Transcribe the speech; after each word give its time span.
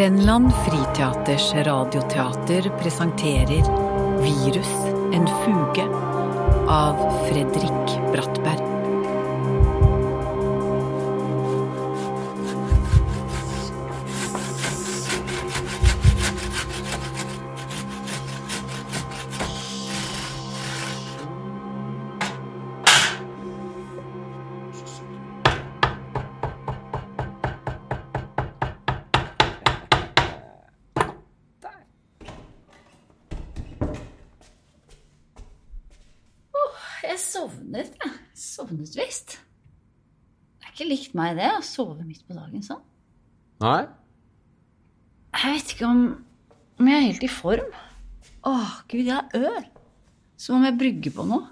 Grenland 0.00 0.52
Friteaters 0.52 1.54
radioteater 1.54 2.72
presenterer 2.82 3.64
Virus, 4.22 4.72
en 5.12 5.26
fuge 5.26 5.84
av 6.68 6.94
Fredrik 7.28 8.12
Brattberg. 8.12 8.79
Sovnet. 38.90 39.36
Det 40.60 40.66
er 40.66 40.72
ikke 40.74 40.88
likt 40.88 41.16
meg, 41.18 41.36
det, 41.38 41.50
å 41.56 41.62
sove 41.64 42.02
midt 42.04 42.24
på 42.26 42.36
dagen 42.36 42.64
sånn. 42.64 42.82
Nei? 43.62 43.84
Jeg 45.36 45.54
vet 45.56 45.74
ikke 45.74 45.88
om, 45.88 46.02
om 46.80 46.90
jeg 46.90 46.98
er 46.98 47.06
helt 47.06 47.26
i 47.26 47.30
form. 47.30 47.70
Åh, 48.50 48.72
gud, 48.90 49.04
jeg 49.04 49.14
har 49.14 49.36
ør. 49.36 49.68
Som 50.40 50.58
om 50.58 50.66
jeg 50.66 50.78
brygger 50.80 51.14
på 51.14 51.26
noe. 51.28 51.44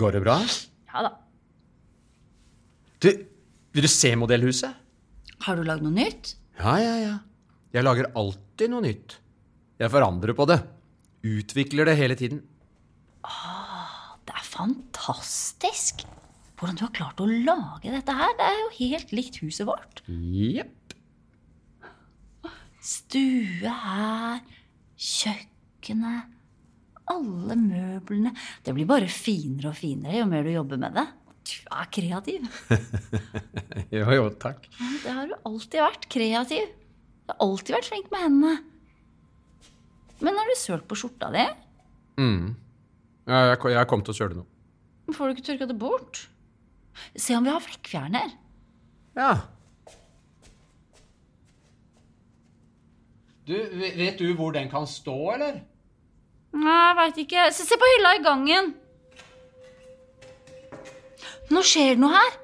Går 0.00 0.14
det 0.16 0.22
bra? 0.22 0.36
Ja 0.90 1.04
da. 1.06 1.14
Du, 3.00 3.08
vil 3.74 3.86
du 3.86 3.90
se 3.90 4.12
modellhuset? 4.18 4.76
Har 5.46 5.56
du 5.56 5.64
lagd 5.66 5.82
noe 5.86 5.94
nytt? 5.94 6.34
Ja, 6.60 6.76
ja, 6.82 6.94
ja. 7.00 7.14
Jeg 7.72 7.86
lager 7.86 8.10
alltid 8.18 8.70
noe 8.72 8.84
nytt. 8.84 9.16
Jeg 9.80 9.92
forandrer 9.92 10.36
på 10.36 10.46
det. 10.50 10.58
Utvikler 11.24 11.88
det 11.88 11.96
hele 11.98 12.16
tiden. 12.18 12.42
Er 13.24 13.59
fantastisk. 14.50 16.04
Hvordan 16.60 16.76
du 16.76 16.82
har 16.84 16.92
klart 16.96 17.20
å 17.22 17.28
lage 17.30 17.88
dette 17.94 18.14
her. 18.14 18.34
Det 18.36 18.46
er 18.50 18.58
jo 18.60 18.68
helt 18.80 19.14
likt 19.16 19.38
huset 19.40 19.68
vårt. 19.68 20.02
Jepp. 20.10 20.76
Stue 22.80 23.68
her, 23.68 24.38
kjøkkenet, 24.96 26.30
alle 27.12 27.56
møblene. 27.60 28.32
Det 28.64 28.72
blir 28.76 28.88
bare 28.88 29.08
finere 29.12 29.72
og 29.72 29.76
finere 29.76 30.22
jo 30.22 30.28
mer 30.30 30.46
du 30.46 30.52
jobber 30.54 30.80
med 30.80 30.96
det. 30.96 31.06
Du 31.50 31.56
er 31.76 31.88
kreativ. 31.92 32.46
Jo, 33.90 34.04
jo, 34.14 34.26
takk. 34.38 34.68
Det 35.02 35.10
har 35.10 35.26
du 35.26 35.32
alltid 35.48 35.80
vært. 35.82 36.04
Kreativ. 36.12 36.68
Du 37.26 37.32
har 37.32 37.40
alltid 37.42 37.74
vært 37.74 37.88
flink 37.90 38.10
med 38.12 38.22
hendene. 38.22 38.52
Men 40.22 40.36
har 40.38 40.46
du 40.46 40.54
sølt 40.60 40.84
på 40.86 40.98
skjorta 41.00 41.30
di? 41.34 41.42
Mm. 42.22 42.52
Ja, 43.30 43.44
jeg, 43.52 43.60
jeg 43.76 43.86
kom 43.90 44.02
til 44.02 44.10
å 44.14 44.18
søle 44.18 44.40
noe. 44.40 44.48
Får 45.14 45.30
du 45.30 45.36
ikke 45.36 45.46
tørka 45.46 45.66
det 45.70 45.78
bort? 45.78 46.24
Se 47.14 47.34
om 47.38 47.46
vi 47.46 47.52
har 47.54 47.62
flekkfjerner. 47.62 48.32
Ja. 49.18 49.30
Du, 53.46 53.54
vet 53.98 54.18
du 54.18 54.28
hvor 54.38 54.54
den 54.54 54.70
kan 54.70 54.86
stå, 54.86 55.14
eller? 55.34 55.60
Nei, 56.54 56.76
jeg 56.76 56.96
veit 56.98 57.20
ikke. 57.24 57.46
Se, 57.54 57.66
se 57.66 57.78
på 57.78 57.88
hylla 57.94 58.16
i 58.18 58.22
gangen. 58.26 58.72
Nå 61.50 61.62
skjer 61.66 61.94
det 61.94 62.02
noe 62.02 62.14
her. 62.14 62.36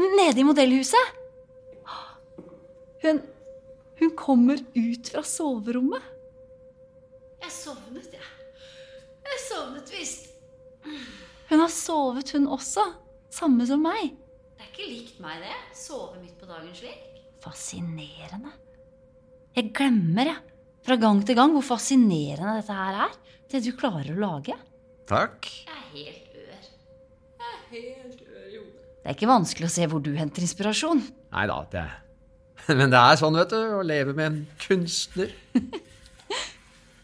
Nede 0.00 0.40
i 0.40 0.46
modellhuset. 0.48 1.18
Hun 3.04 3.20
Hun 4.02 4.10
kommer 4.18 4.58
ut 4.74 5.08
fra 5.12 5.20
soverommet. 5.22 6.02
Jeg 7.44 7.52
sovnet, 7.54 8.08
jeg. 8.16 8.21
Sovnet 9.52 9.92
visst. 9.92 10.30
Hun 11.50 11.60
har 11.60 11.72
sovet, 11.72 12.32
hun 12.32 12.48
også. 12.48 12.84
Samme 13.32 13.66
som 13.68 13.82
meg. 13.84 14.14
Det 14.56 14.64
er 14.64 14.70
ikke 14.70 14.88
likt 14.88 15.18
meg, 15.20 15.42
det. 15.44 15.56
Sove 15.76 16.20
midt 16.22 16.38
på 16.40 16.48
dagen 16.48 16.72
slik. 16.76 17.20
Fascinerende. 17.42 18.52
Jeg 19.52 19.72
glemmer, 19.76 20.30
jeg, 20.30 20.40
fra 20.86 20.96
gang 20.96 21.20
til 21.26 21.36
gang, 21.36 21.52
hvor 21.52 21.66
fascinerende 21.74 22.56
dette 22.60 22.76
her 22.76 23.00
er. 23.06 23.16
Det 23.52 23.60
du 23.66 23.72
klarer 23.76 24.14
å 24.14 24.22
lage. 24.22 24.56
Takk. 25.10 25.50
Jeg 25.66 25.76
er 25.76 25.88
helt 25.92 26.38
ør. 26.40 26.68
Jeg 27.42 27.50
er 27.50 27.62
helt 27.74 28.22
ør 28.24 28.46
i 28.46 28.56
hodet. 28.56 28.86
Det 29.02 29.10
er 29.10 29.18
ikke 29.18 29.32
vanskelig 29.34 29.68
å 29.68 29.74
se 29.76 29.88
hvor 29.92 30.04
du 30.04 30.12
henter 30.16 30.46
inspirasjon. 30.46 31.04
Nei 31.34 31.46
da, 31.50 31.58
det 31.74 31.88
Men 32.78 32.92
det 32.92 33.00
er 33.00 33.18
sånn, 33.20 33.36
vet 33.36 33.52
du, 33.52 33.60
å 33.76 33.84
leve 33.84 34.14
med 34.16 34.28
en 34.30 34.42
kunstner. 34.62 35.34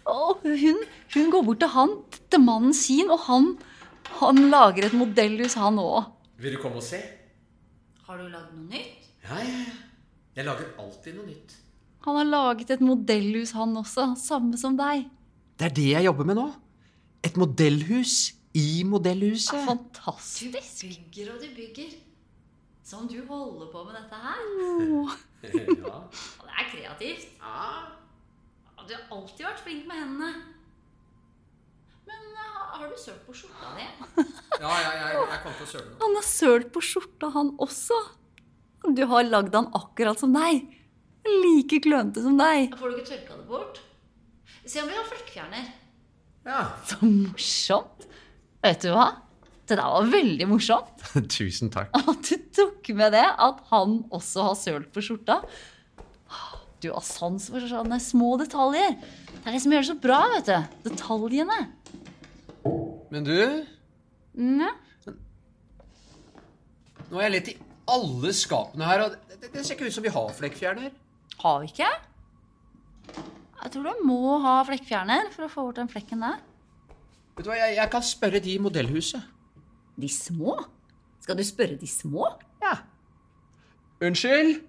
Og 0.09 0.45
hun, 0.45 0.81
hun 1.15 1.31
går 1.33 1.45
bort 1.47 1.61
til 1.63 1.73
han, 1.75 1.95
til 2.33 2.43
mannen 2.45 2.75
sin, 2.77 3.11
og 3.13 3.21
han, 3.27 3.51
han 4.23 4.43
lager 4.53 4.89
et 4.89 4.97
modellhus, 4.97 5.59
han 5.61 5.81
òg. 5.83 6.09
Vil 6.41 6.55
du 6.57 6.63
komme 6.63 6.81
og 6.81 6.87
se? 6.87 7.01
Har 8.09 8.21
du 8.21 8.29
lagd 8.31 8.55
noe 8.57 8.69
nytt? 8.71 9.09
Ja, 9.27 9.41
ja, 9.43 9.63
ja. 9.67 9.77
Jeg 10.39 10.47
lager 10.47 10.71
alltid 10.81 11.17
noe 11.19 11.27
nytt. 11.27 11.57
Han 12.07 12.17
har 12.17 12.29
laget 12.29 12.71
et 12.71 12.83
modellhus, 12.85 13.53
han 13.59 13.77
også. 13.77 14.13
Samme 14.17 14.57
som 14.61 14.77
deg. 14.79 15.09
Det 15.59 15.67
er 15.67 15.75
det 15.75 15.89
jeg 15.91 16.07
jobber 16.07 16.29
med 16.31 16.39
nå. 16.39 16.47
Et 17.27 17.37
modellhus 17.37 18.15
i 18.57 18.85
modellhuset. 18.87 19.65
Fantastisk. 19.67 20.47
Du 20.47 20.55
bygger 20.55 21.33
og 21.35 21.43
du 21.43 21.49
bygger. 21.57 21.97
Som 22.87 23.09
du 23.11 23.19
holder 23.29 23.69
på 23.73 23.83
med 23.85 23.99
dette 23.99 24.23
her. 24.23 24.39
ja. 25.85 25.99
Det 26.15 26.55
er 26.55 26.71
kreativt. 26.71 27.27
Du 28.89 28.95
har 28.97 29.19
alltid 29.19 29.45
vært 29.45 29.59
flink 29.67 29.89
med 29.89 29.99
hendene. 30.01 30.31
Men 32.09 32.29
har, 32.41 32.71
har 32.79 32.89
du 32.89 32.97
sølt 32.97 33.21
på 33.27 33.35
skjorta 33.37 33.75
di? 33.77 33.85
ja, 34.63 34.71
ja, 34.81 34.93
jeg, 34.97 35.19
jeg 35.19 35.41
kom 35.43 35.57
til 35.59 35.67
å 35.67 35.71
søle. 35.75 35.91
Han 36.01 36.17
har 36.17 36.25
sølt 36.25 36.71
på 36.73 36.83
skjorta, 36.89 37.29
han 37.35 37.53
også. 37.61 37.99
Du 38.97 39.05
har 39.11 39.29
lagd 39.29 39.59
han 39.59 39.69
akkurat 39.77 40.23
som 40.23 40.33
deg. 40.33 40.65
Like 41.29 41.83
klønete 41.85 42.25
som 42.25 42.41
deg. 42.41 42.73
Får 42.81 42.95
du 42.95 42.97
ikke 43.03 43.11
tørka 43.13 43.37
det 43.43 43.47
bort? 43.51 43.83
Se 44.65 44.81
om 44.81 44.89
vi 44.89 44.97
har 44.97 45.09
flekkfjerner. 45.13 45.69
Ja. 46.49 46.65
Så 46.89 46.99
morsomt. 47.05 48.09
Vet 48.65 48.85
du 48.87 48.93
hva? 48.95 49.11
Det 49.69 49.77
der 49.77 49.85
var 49.85 50.09
veldig 50.17 50.49
morsomt. 50.49 51.05
Tusen 51.37 51.69
takk. 51.75 51.93
At 51.93 52.25
du 52.25 52.49
tok 52.57 52.89
med 52.97 53.13
det, 53.13 53.27
at 53.29 53.61
han 53.69 54.01
også 54.17 54.49
har 54.49 54.57
sølt 54.57 54.89
på 54.97 55.05
skjorta. 55.05 55.43
Du 56.83 56.91
av 56.95 57.03
sans 57.03 57.49
for 57.51 57.65
sånne 57.67 57.99
små 58.03 58.37
detaljer. 58.39 58.95
Det 58.99 59.47
er 59.49 59.57
det 59.57 59.63
som 59.65 59.73
gjør 59.75 59.83
det 59.83 59.89
så 59.91 59.97
bra, 60.03 60.19
vet 60.37 60.47
du. 60.51 60.91
Detaljene. 60.91 61.59
Men 63.11 63.25
du, 63.27 63.35
Mm, 64.39 64.61
ja. 64.63 64.69
nå 67.09 67.17
har 67.19 67.25
jeg 67.25 67.33
lett 67.35 67.49
i 67.51 67.55
alle 67.91 68.31
skapene 68.37 68.87
her, 68.87 69.01
og 69.03 69.15
det, 69.17 69.39
det, 69.41 69.49
det 69.57 69.65
ser 69.67 69.75
ikke 69.75 69.89
ut 69.89 69.97
som 69.97 70.05
vi 70.05 70.13
har 70.15 70.29
flekkfjerner. 70.37 70.93
Har 71.41 71.57
vi 71.65 71.71
ikke? 71.73 71.89
Jeg 73.65 73.73
tror 73.75 73.89
du 73.89 74.05
må 74.07 74.37
ha 74.45 74.59
flekkfjerner 74.69 75.33
for 75.35 75.49
å 75.49 75.51
få 75.51 75.65
bort 75.67 75.81
den 75.81 75.91
flekken 75.91 76.23
der. 76.23 76.37
Vet 77.35 77.47
du 77.47 77.51
hva, 77.51 77.57
jeg, 77.59 77.75
jeg 77.81 77.91
kan 77.97 78.07
spørre 78.07 78.43
de 78.45 78.55
i 78.55 78.61
modellhuset. 78.63 79.27
De 79.99 80.11
små? 80.13 80.55
Skal 81.25 81.41
du 81.41 81.43
spørre 81.49 81.81
de 81.81 81.89
små? 81.91 82.29
Ja. 82.63 82.77
Unnskyld? 84.05 84.61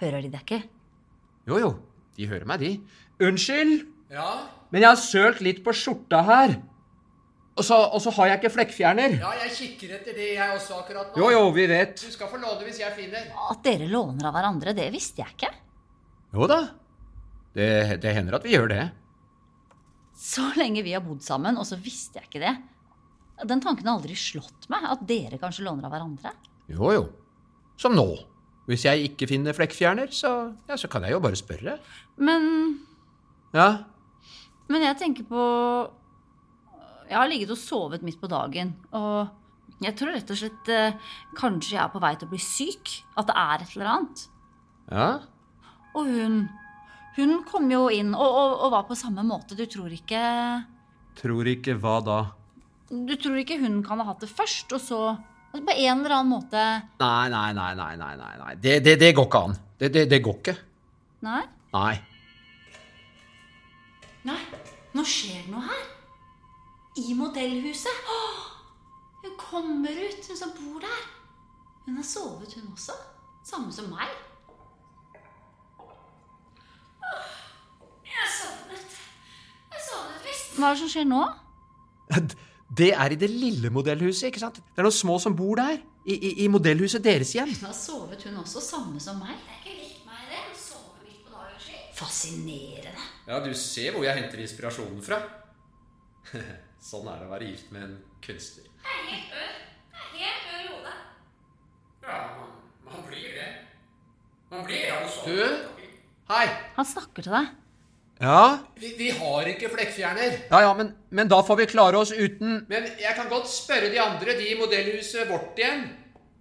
Hører 0.00 0.22
de 0.26 0.30
deg 0.32 0.42
ikke? 0.44 0.62
Jo, 1.48 1.58
jo, 1.62 1.70
de 2.18 2.26
hører 2.30 2.46
meg, 2.50 2.60
de. 2.60 2.72
Unnskyld, 3.26 3.86
Ja? 4.12 4.26
men 4.70 4.82
jeg 4.82 4.88
har 4.90 4.98
sølt 5.00 5.40
litt 5.44 5.62
på 5.64 5.72
skjorta 5.74 6.20
her. 6.26 6.56
Og 7.56 7.64
så, 7.64 7.76
og 7.88 8.02
så 8.04 8.10
har 8.18 8.28
jeg 8.28 8.40
ikke 8.42 8.52
flekkfjerner. 8.58 9.14
Ja, 9.22 9.30
jeg 9.46 9.52
kikker 9.56 9.94
etter 9.96 10.12
det, 10.18 10.26
jeg 10.36 10.56
også, 10.58 10.76
akkurat 10.82 11.14
nå. 11.14 11.22
Jo, 11.22 11.30
jo, 11.32 11.44
vi 11.56 11.64
vet. 11.70 11.94
Du 12.04 12.12
skal 12.12 12.28
få 12.28 12.36
låne 12.42 12.66
hvis 12.66 12.82
jeg 12.82 12.92
finner. 12.98 13.30
At 13.48 13.62
dere 13.64 13.86
låner 13.88 14.28
av 14.28 14.34
hverandre, 14.36 14.74
det 14.76 14.90
visste 14.92 15.22
jeg 15.24 15.32
ikke. 15.38 15.52
Jo 16.36 16.48
da. 16.50 16.58
Det, 17.56 17.68
det 18.02 18.12
hender 18.12 18.36
at 18.36 18.44
vi 18.44 18.52
gjør 18.52 18.68
det. 18.74 18.82
Så 20.20 20.44
lenge 20.60 20.84
vi 20.84 20.92
har 20.92 21.00
bodd 21.04 21.24
sammen, 21.24 21.56
og 21.56 21.64
så 21.68 21.78
visste 21.80 22.20
jeg 22.20 22.28
ikke 22.28 22.42
det. 22.44 22.52
Den 23.48 23.60
tanken 23.64 23.88
har 23.88 23.96
aldri 23.98 24.14
slått 24.16 24.68
meg, 24.72 24.84
at 24.92 25.06
dere 25.08 25.40
kanskje 25.40 25.64
låner 25.64 25.88
av 25.88 25.92
hverandre. 25.96 26.34
Jo, 26.72 26.92
jo. 26.92 27.02
Som 27.80 27.96
nå. 27.96 28.06
Hvis 28.66 28.84
jeg 28.86 29.10
ikke 29.12 29.28
finner 29.30 29.54
flekkfjerner, 29.54 30.10
så, 30.10 30.32
ja, 30.68 30.76
så 30.76 30.88
kan 30.90 31.04
jeg 31.06 31.14
jo 31.14 31.20
bare 31.22 31.38
spørre. 31.38 31.76
Men, 32.18 32.48
Ja, 33.54 33.84
men 34.68 34.82
jeg 34.82 34.96
tenker 34.98 35.22
på 35.28 35.42
Jeg 37.06 37.14
har 37.16 37.28
ligget 37.30 37.52
og 37.54 37.58
sovet 37.60 38.02
midt 38.02 38.18
på 38.20 38.26
dagen, 38.26 38.72
og 38.90 39.28
jeg 39.84 39.94
tror 39.94 40.10
rett 40.16 40.30
og 40.32 40.38
slett 40.40 40.70
eh, 40.72 40.96
kanskje 41.36 41.76
jeg 41.76 41.82
er 41.84 41.92
på 41.92 42.00
vei 42.02 42.14
til 42.16 42.26
å 42.26 42.32
bli 42.32 42.40
syk. 42.42 42.94
At 43.14 43.28
det 43.28 43.36
er 43.36 43.62
et 43.62 43.74
eller 43.76 43.90
annet. 43.92 44.22
ja. 44.90 45.08
Og 45.96 46.10
hun 46.12 46.48
Hun 47.16 47.38
kom 47.48 47.70
jo 47.72 47.86
inn 47.88 48.10
og, 48.12 48.26
og, 48.28 48.56
og 48.66 48.72
var 48.74 48.82
på 48.88 48.96
samme 48.98 49.22
måte. 49.24 49.56
Du 49.56 49.64
tror 49.64 49.88
ikke 49.88 50.20
Tror 51.16 51.48
ikke 51.48 51.78
hva 51.80 51.94
da? 52.04 52.16
Du 52.90 53.14
tror 53.16 53.38
ikke 53.40 53.56
hun 53.62 53.78
kan 53.82 54.02
ha 54.02 54.10
hatt 54.10 54.20
det 54.20 54.28
først, 54.28 54.72
og 54.76 54.80
så, 54.84 54.98
Altså, 55.56 55.66
På 55.66 55.72
en 55.72 56.00
eller 56.04 56.14
annen 56.18 56.28
måte 56.28 56.62
Nei, 57.00 57.28
nei, 57.32 57.52
nei, 57.56 57.74
nei, 57.74 57.96
nei, 57.96 58.16
nei, 58.16 58.32
nei. 58.42 58.54
Det, 58.60 58.80
det, 58.84 58.96
det 59.00 59.14
går 59.16 59.26
ikke 59.26 59.40
an. 59.46 59.56
Det, 59.80 59.88
det, 59.94 60.02
det 60.10 60.18
går 60.24 60.36
ikke. 60.40 60.54
Nei? 61.24 61.42
Nei. 61.72 61.94
Nei, 64.26 64.36
nå 64.92 65.04
skjer 65.06 65.46
det 65.46 65.54
noe 65.54 65.64
her. 65.64 65.86
I 67.00 67.14
modellhuset. 67.16 68.12
Åh, 68.12 68.38
hun 69.22 69.34
kommer 69.40 69.96
ut, 69.96 70.28
hun 70.28 70.36
som 70.38 70.52
bor 70.56 70.80
der. 70.84 71.02
Hun 71.86 71.96
har 72.00 72.04
sovet, 72.08 72.52
hun 72.56 72.72
også. 72.72 72.96
Samme 73.46 73.72
som 73.72 73.88
meg. 73.92 74.12
Jeg 78.04 78.12
Jeg 78.12 78.32
sovnet. 78.36 78.96
Jeg 79.72 79.86
sovnet 79.88 80.28
visst. 80.28 80.56
Hva 80.58 80.68
er 80.68 80.76
det 80.76 80.82
som 80.84 80.92
skjer 80.92 81.08
nå? 81.08 81.24
Det 82.76 82.90
er 82.92 83.12
i 83.14 83.18
det 83.18 83.28
lille 83.32 83.70
modellhuset, 83.72 84.28
ikke 84.28 84.42
sant? 84.42 84.58
Det 84.60 84.82
er 84.82 84.86
noen 84.86 84.94
små 84.94 85.16
som 85.22 85.36
bor 85.36 85.56
der. 85.56 85.78
I, 86.06 86.14
i, 86.14 86.30
i 86.44 86.48
modellhuset 86.52 87.02
deres 87.02 87.32
hjem. 87.34 87.50
Hun 87.56 87.66
har 87.70 87.74
sovet, 87.76 88.22
hun 88.28 88.36
også. 88.42 88.60
Samme 88.62 89.00
som 89.02 89.18
meg. 89.22 89.32
Det 89.42 89.54
er 89.54 89.62
ikke 89.62 89.78
likt 89.80 90.04
meg, 90.06 90.20
det. 90.30 90.42
Hun 90.50 90.58
sover 90.60 91.06
midt 91.06 91.22
på 91.24 91.32
dagen 91.34 91.64
sin. 91.64 91.82
Fascinerende. 91.96 93.08
Ja, 93.26 93.40
du 93.42 93.50
ser 93.58 93.96
hvor 93.96 94.06
jeg 94.06 94.20
henter 94.20 94.44
inspirasjonen 94.44 95.02
fra. 95.02 95.22
sånn 96.90 97.08
er 97.10 97.22
det 97.22 97.26
å 97.26 97.32
være 97.32 97.50
gift 97.50 97.72
med 97.74 97.88
en 97.88 97.96
kunstner. 98.26 98.68
Jeg 98.84 99.00
er 99.00 99.10
helt 99.14 99.36
ør. 99.40 99.56
Jeg 99.96 100.04
er 100.04 100.18
helt 100.20 100.50
ør 100.52 100.60
i 100.60 100.70
hodet. 100.74 100.96
Ja, 102.06 102.18
man, 102.36 102.56
man 102.90 103.06
blir 103.08 103.30
det. 103.40 103.50
Man 104.52 104.66
blir 104.68 104.84
det 104.84 105.14
Du? 105.26 105.86
Hei. 106.30 106.44
Han 106.76 106.86
snakker 106.86 107.24
til 107.26 107.34
deg. 107.34 107.54
Ja? 108.20 108.58
Vi, 108.80 108.94
vi 108.98 109.10
har 109.12 109.48
ikke 109.50 109.68
flekkfjerner. 109.74 110.36
Ja, 110.50 110.60
ja, 110.64 110.72
men, 110.76 110.94
men 111.12 111.28
da 111.28 111.42
får 111.44 111.58
vi 111.60 111.66
klare 111.68 111.98
oss 112.00 112.14
uten 112.16 112.62
Men 112.70 112.86
jeg 112.96 113.12
kan 113.16 113.28
godt 113.28 113.48
spørre 113.52 113.90
de 113.92 114.00
andre, 114.00 114.36
de 114.38 114.46
i 114.52 114.56
modellhuset 114.58 115.28
vårt 115.28 115.58
igjen. 115.60 115.84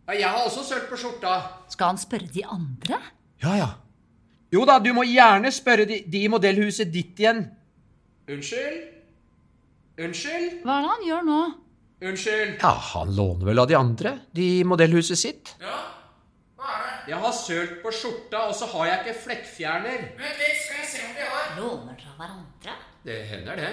Ja, 0.08 0.14
jeg 0.14 0.30
har 0.30 0.46
også 0.46 0.64
sølt 0.64 0.88
på 0.90 1.00
skjorta. 1.02 1.36
Skal 1.74 1.92
han 1.92 2.00
spørre 2.00 2.30
de 2.32 2.46
andre? 2.46 3.02
Ja, 3.44 3.58
ja. 3.60 3.70
Jo 4.54 4.64
da, 4.68 4.78
du 4.80 4.92
må 4.96 5.04
gjerne 5.10 5.52
spørre 5.52 5.88
de, 5.90 6.00
de 6.08 6.24
i 6.24 6.32
modellhuset 6.32 6.92
ditt 6.94 7.20
igjen. 7.20 7.44
Unnskyld? 8.32 8.78
Unnskyld? 10.06 10.62
Hva 10.64 10.78
er 10.78 10.86
det 10.86 10.94
han 10.94 11.06
gjør 11.10 11.28
nå? 11.28 11.42
Unnskyld? 12.06 12.56
Ja, 12.62 12.72
han 12.94 13.12
låner 13.18 13.50
vel 13.50 13.64
av 13.64 13.68
de 13.72 13.78
andre, 13.80 14.16
de 14.36 14.48
i 14.62 14.64
modellhuset 14.68 15.20
sitt. 15.20 15.56
Ja? 15.64 15.76
Jeg 17.06 17.20
har 17.22 17.34
sølt 17.38 17.76
på 17.84 17.92
skjorta, 17.94 18.46
og 18.50 18.56
så 18.58 18.68
har 18.74 18.88
jeg 18.90 19.02
ikke 19.04 19.22
flekkfjerner. 19.26 20.06
Vent 20.18 20.40
litt, 20.42 20.62
skal 20.64 20.82
jeg 20.82 20.90
se 20.90 21.04
om 21.06 21.14
vi 21.18 21.28
har. 21.30 21.52
Låner 21.60 22.00
fra 22.02 22.16
hverandre? 22.20 22.76
Det 23.06 23.18
hender 23.30 23.60
det. 23.62 23.72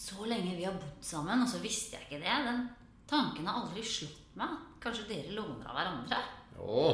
Så 0.00 0.24
lenge 0.24 0.56
vi 0.56 0.64
har 0.64 0.76
bodd 0.80 1.04
sammen, 1.04 1.42
og 1.44 1.48
så 1.50 1.60
visste 1.60 1.98
jeg 1.98 2.06
ikke 2.08 2.22
det. 2.22 2.36
Den 2.46 2.62
tanken 3.10 3.48
har 3.50 3.60
aldri 3.62 3.84
slått 3.84 4.36
meg. 4.40 4.54
Kanskje 4.80 5.08
dere 5.10 5.34
låner 5.36 5.68
av 5.68 5.76
hverandre? 5.76 6.20
Jo, 6.56 6.84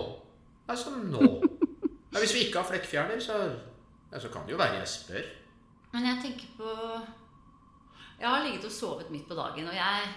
det 0.66 0.74
er 0.74 0.80
som 0.80 0.98
nå. 1.12 1.28
Ja, 2.10 2.22
hvis 2.22 2.34
vi 2.34 2.46
ikke 2.46 2.62
har 2.62 2.70
flekkfjerner, 2.70 3.20
så, 3.22 3.36
ja, 4.10 4.18
så 4.22 4.30
kan 4.32 4.46
det 4.46 4.56
jo 4.56 4.58
være 4.62 4.80
jeg 4.80 4.90
spør. 4.90 5.28
Men 5.92 6.08
jeg 6.10 6.22
tenker 6.24 6.48
på 6.58 6.70
Jeg 8.16 8.28
har 8.28 8.42
ligget 8.42 8.64
og 8.64 8.72
sovet 8.72 9.10
midt 9.12 9.28
på 9.28 9.36
dagen, 9.36 9.68
og 9.68 9.76
jeg, 9.76 10.08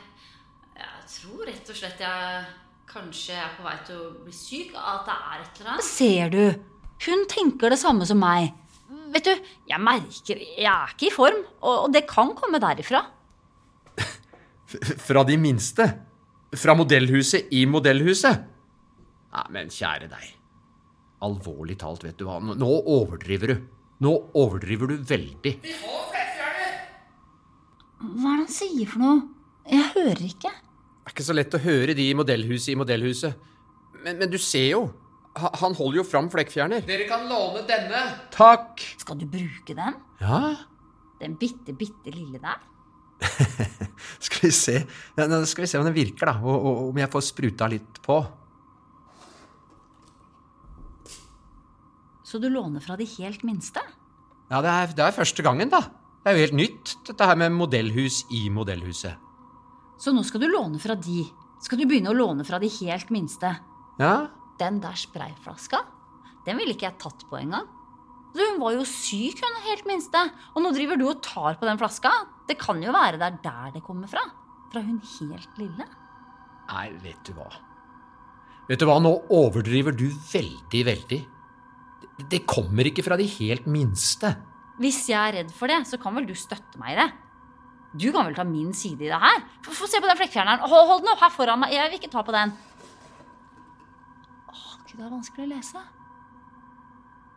jeg 0.79 1.07
tror 1.11 1.45
rett 1.49 1.69
og 1.69 1.77
slett 1.77 2.01
jeg 2.01 2.45
kanskje 2.89 3.37
er 3.37 3.51
på 3.57 3.65
vei 3.65 3.75
til 3.87 3.99
å 3.99 4.09
bli 4.23 4.33
syk. 4.35 4.73
At 4.77 5.05
det 5.07 5.15
er 5.15 5.43
et 5.43 5.61
eller 5.61 5.71
annet. 5.75 5.87
Ser 5.87 6.33
du? 6.33 6.43
Hun 7.05 7.23
tenker 7.31 7.71
det 7.73 7.79
samme 7.81 8.07
som 8.09 8.19
meg. 8.21 8.51
Vet 9.13 9.25
du, 9.25 9.47
jeg 9.69 9.81
merker 9.81 10.37
Jeg 10.37 10.67
er 10.69 10.91
ikke 10.93 11.07
i 11.07 11.13
form, 11.13 11.39
og 11.65 11.89
det 11.93 12.03
kan 12.09 12.33
komme 12.37 12.61
derifra. 12.61 13.01
Fra 15.01 15.23
de 15.25 15.37
minste? 15.41 15.87
Fra 16.53 16.75
modellhuset 16.77 17.49
i 17.57 17.63
modellhuset? 17.69 18.43
Nei, 19.33 19.45
men 19.53 19.69
kjære 19.73 20.09
deg. 20.09 20.27
Alvorlig 21.25 21.77
talt, 21.81 22.05
vet 22.05 22.17
du 22.17 22.25
hva. 22.27 22.37
Nå 22.41 22.69
overdriver 22.89 23.53
du. 23.53 23.57
Nå 24.05 24.13
overdriver 24.39 24.93
du 24.93 25.01
veldig. 25.09 25.53
Vi 25.65 25.73
får 25.75 26.05
flettfjerner! 26.13 26.77
Hva 27.99 28.33
er 28.33 28.39
det 28.39 28.45
han 28.45 28.53
sier 28.55 28.89
for 28.89 29.03
noe? 29.03 29.19
Jeg 29.69 29.89
hører 29.97 30.23
ikke. 30.29 30.53
Det 31.09 31.15
er 31.15 31.17
ikke 31.17 31.25
så 31.25 31.33
lett 31.35 31.55
å 31.57 31.61
høre 31.63 31.93
de 31.97 32.03
i 32.11 32.13
modellhuset 32.13 32.69
i 32.75 32.77
modellhuset. 32.77 33.33
Men, 34.05 34.19
men 34.21 34.29
du 34.29 34.37
ser 34.37 34.67
jo. 34.75 34.81
Ha- 35.39 35.51
Han 35.63 35.73
holder 35.77 35.97
jo 36.03 36.03
fram 36.05 36.27
flekkfjerner. 36.29 36.83
Dere 36.85 37.07
kan 37.09 37.25
låne 37.29 37.63
denne. 37.67 38.01
Takk. 38.35 38.83
Skal 39.01 39.17
du 39.17 39.25
bruke 39.29 39.73
den? 39.77 39.97
Ja, 40.21 40.55
Den 41.19 41.33
bitte, 41.41 41.73
bitte 41.75 42.13
lille 42.13 42.37
der? 42.39 42.61
skal 44.23 44.45
vi 44.45 44.51
se. 44.55 44.75
Ja, 45.17 45.25
nå 45.27 45.41
skal 45.49 45.65
vi 45.65 45.71
se 45.73 45.79
om 45.81 45.87
den 45.89 45.97
virker, 45.97 46.29
da. 46.29 46.35
Og, 46.45 46.53
og 46.69 46.83
om 46.93 47.01
jeg 47.01 47.09
får 47.11 47.25
spruta 47.33 47.67
litt 47.73 47.99
på. 48.05 48.19
Så 52.23 52.37
du 52.39 52.47
låner 52.53 52.79
fra 52.85 52.95
de 52.99 53.07
helt 53.17 53.41
minste? 53.47 53.81
Ja, 54.51 54.61
det 54.61 54.69
er, 54.69 54.93
det 54.95 55.05
er 55.09 55.17
første 55.17 55.43
gangen, 55.45 55.71
da. 55.73 55.81
Det 56.21 56.29
er 56.31 56.37
jo 56.37 56.45
helt 56.45 56.57
nytt, 56.59 56.93
dette 57.09 57.25
her 57.25 57.37
med 57.39 57.55
modellhus 57.57 58.21
i 58.35 58.45
modellhuset. 58.53 59.17
Så 59.99 60.13
nå 60.15 60.23
skal 60.23 60.43
du 60.43 60.47
låne 60.47 60.79
fra 60.81 60.95
de. 60.95 61.25
Skal 61.59 61.81
du 61.81 61.85
begynne 61.89 62.13
å 62.13 62.15
låne 62.17 62.45
fra 62.47 62.59
de 62.61 62.69
helt 62.79 63.11
minste? 63.11 63.51
Ja, 63.99 64.29
Den 64.59 64.79
der 64.83 64.95
sprayflaska, 64.95 65.79
den 66.45 66.57
ville 66.59 66.73
ikke 66.75 66.87
jeg 66.87 66.99
tatt 66.99 67.23
på 67.29 67.37
engang. 67.39 67.67
Hun 68.35 68.59
var 68.61 68.75
jo 68.75 68.83
syk, 68.87 69.39
hun 69.41 69.61
helt 69.65 69.87
minste. 69.89 70.19
Og 70.53 70.63
nå 70.63 70.71
driver 70.75 70.99
du 70.99 71.05
og 71.09 71.21
tar 71.25 71.57
på 71.59 71.67
den 71.67 71.79
flaska. 71.79 72.11
Det 72.47 72.57
kan 72.59 72.81
jo 72.83 72.93
være 72.93 73.17
det 73.17 73.27
er 73.27 73.39
der 73.43 73.71
det 73.77 73.83
kommer 73.85 74.11
fra. 74.11 74.21
Fra 74.69 74.83
hun 74.85 74.99
helt 74.99 75.57
lille. 75.59 75.87
Nei, 76.69 76.85
vet 77.01 77.23
du 77.25 77.33
hva. 77.37 77.49
Vet 78.69 78.81
du 78.81 78.85
hva, 78.85 78.99
nå 79.01 79.15
overdriver 79.33 79.95
du 79.97 80.07
veldig, 80.11 80.83
veldig. 80.91 81.19
Det, 82.29 82.43
kommer 82.45 82.85
ikke 82.85 83.05
fra 83.05 83.17
de 83.17 83.25
helt 83.39 83.65
minste. 83.71 84.35
Hvis 84.79 85.07
jeg 85.09 85.17
er 85.17 85.39
redd 85.39 85.55
for 85.55 85.71
det, 85.71 85.81
så 85.89 85.97
kan 86.01 86.13
vel 86.15 86.27
du 86.29 86.35
støtte 86.37 86.77
meg 86.81 86.93
i 86.93 86.99
det? 86.99 87.07
Du 87.97 88.11
kan 88.13 88.27
vel 88.27 88.35
ta 88.37 88.45
min 88.45 88.73
side 88.77 89.07
i 89.07 89.09
det 89.09 89.17
her? 89.21 89.39
Få 89.65 89.87
se 89.89 90.01
på 90.01 90.09
den 90.09 90.19
flekkfjerneren. 90.19 90.61
Hold, 90.61 90.87
hold 90.91 91.01
den 91.05 91.13
opp 91.13 91.23
her 91.25 91.33
foran 91.33 91.61
meg. 91.63 91.73
Jeg 91.73 91.89
vil 91.89 91.97
ikke 91.99 92.11
ta 92.13 92.21
på 92.25 92.35
den. 92.35 92.53
Gud, 94.89 94.97
det 94.97 95.05
er 95.05 95.13
vanskelig 95.13 95.45
å 95.45 95.49
lese. 95.53 95.81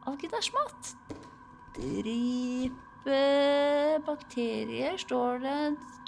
Å, 0.03 0.13
gud, 0.19 0.29
det 0.33 0.39
er 0.39 0.47
smått. 0.49 0.93
Dripe 1.77 3.21
bakterier, 4.07 4.97
står 5.01 5.43
det. 5.45 5.59